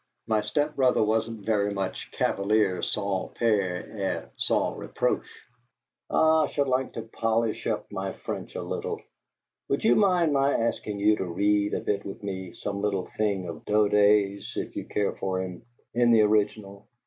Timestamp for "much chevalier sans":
1.71-3.29